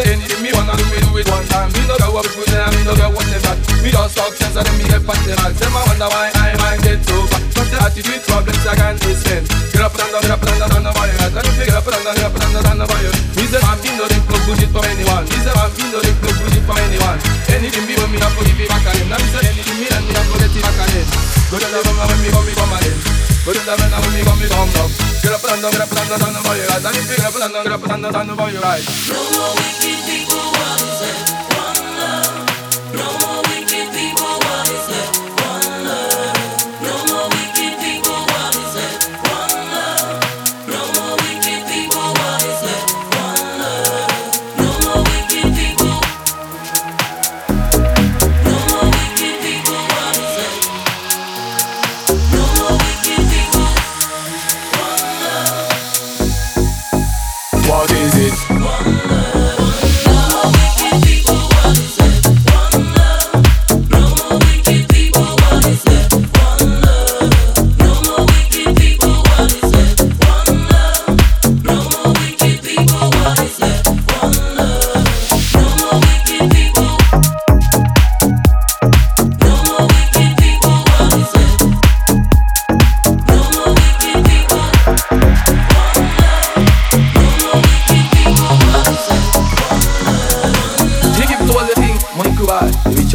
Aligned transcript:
say 0.00 0.12
anything 0.16 0.40
me 0.42 0.50
wanna 0.56 0.72
do, 0.76 0.84
me 0.88 0.98
do 1.04 1.12
it 1.20 1.28
one 1.28 1.44
time. 1.52 1.68
Me 1.76 1.84
no 1.84 1.94
care 2.00 2.08
what 2.08 2.24
people 2.24 2.46
say, 2.48 2.64
me 2.72 2.80
no 2.88 2.92
care 2.96 3.12
what 3.12 3.26
they 3.28 3.40
back. 3.44 3.58
Me 3.84 3.90
just 3.92 4.16
talk 4.16 4.32
sense 4.32 4.56
and 4.56 4.64
then 4.64 4.74
me 4.80 4.84
get 4.88 5.02
past 5.04 5.22
them. 5.28 5.36
Tell 5.36 5.70
me 5.70 5.80
wonder 5.84 6.08
why 6.08 6.32
I 6.32 6.56
might 6.56 6.80
get 6.80 7.00
so 7.04 7.16
far. 7.28 7.40
Just 7.52 7.70
the 7.70 7.78
attitude 7.84 8.22
problems 8.24 8.64
I 8.64 8.74
can't 8.76 9.00
explain. 9.04 9.44
Get 9.44 9.82
up 9.84 9.92
and 9.92 10.08
down, 10.08 10.22
get 10.24 10.32
up 10.32 10.42
and 10.44 10.56
down, 10.56 10.70
down 10.72 10.82
the 10.88 10.92
wire. 10.96 11.16
I 11.20 11.28
don't 11.28 11.56
get 11.56 11.76
up 11.76 11.86
and 11.86 12.04
down, 12.04 12.14
get 12.16 12.24
up 12.24 12.36
and 12.40 12.52
down, 12.54 12.62
down 12.64 12.78
the 12.80 12.86
wire. 12.88 13.12
Me 13.36 13.44
say 13.44 13.60
I'm 13.60 13.78
in 13.84 13.94
no 14.00 14.04
lip, 14.08 14.24
no 14.24 14.36
good 14.48 14.62
it 14.64 14.70
for 14.72 14.84
anyone. 14.88 15.24
Me 15.28 15.36
say 15.44 15.52
I'm 15.52 15.70
in 15.76 15.88
no 15.92 15.98
lip, 16.00 16.16
no 16.24 16.30
good 16.32 16.56
it 16.56 16.64
for 16.64 16.76
anyone. 16.80 17.18
Anything 17.50 17.84
me 17.84 17.94
want 18.00 18.10
me, 18.12 18.18
to 18.20 18.28
forgive 18.32 18.60
it 18.60 18.68
back 18.72 18.84
again. 18.88 19.08
Now 19.10 19.20
me 19.20 19.28
say 19.28 19.44
anything 19.44 19.78
me, 19.80 19.86
and 19.90 20.04
me 20.08 20.12
I 20.16 20.22
forget 20.32 20.52
it 20.54 20.62
back 20.64 20.80
again. 20.80 21.06
Go 21.50 21.56
to 21.60 21.66
the 21.66 21.78
when 21.82 22.20
me 22.24 22.28
come. 22.32 22.59
Go 23.44 23.52
to 23.54 23.58
the 23.58 23.72
room 23.72 23.92
when 23.96 24.12
me 24.12 24.20
come, 24.20 24.38
me 24.38 24.48
come. 24.52 24.68
Get 25.24 25.32
up 25.32 25.40
and 25.48 25.62
down, 25.62 25.72
get 25.72 25.80
up 25.80 25.88
and 25.88 26.08
down, 26.12 26.20
down 26.20 26.42
fire. 26.44 26.68
And 26.76 26.96
if 26.96 27.08
you 27.08 27.16
get 27.16 27.24
up 27.24 27.34
and 27.40 27.52
down, 27.54 27.64
get 27.64 27.72
up 27.72 27.82
and 27.88 28.02
down, 28.02 28.12
down 28.12 28.26
the 28.28 28.36
fire. 28.36 28.60
Right. 28.60 28.84
No 29.08 29.16
more 29.32 29.56
wicked 29.56 30.00
people, 30.04 30.52
is 30.84 31.29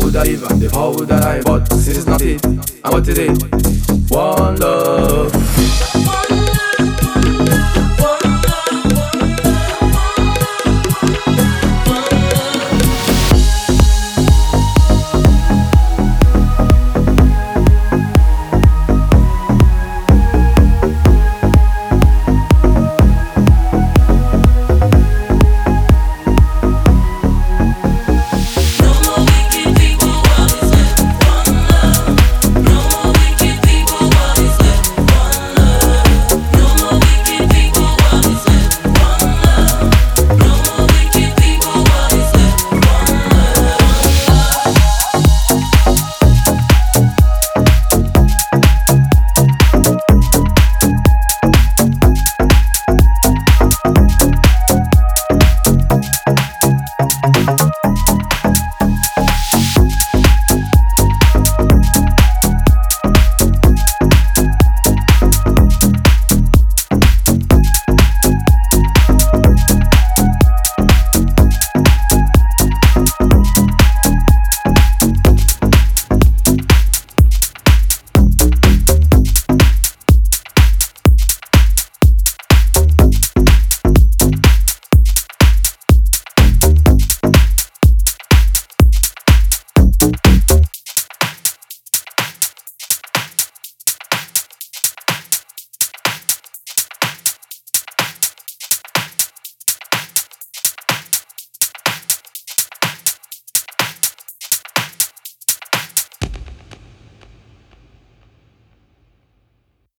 I 0.00 0.04
would 0.04 0.14
have 0.14 0.28
even, 0.28 0.58
the 0.58 0.70
power 0.70 0.94
would 0.94 1.10
I, 1.12 1.42
but 1.42 1.68
this 1.68 1.88
is 1.88 2.06
not 2.06 2.22
it. 2.22 2.42
And 2.46 2.64
what 2.84 3.06
it? 3.06 4.10
One 4.10 4.56
love. 4.56 5.89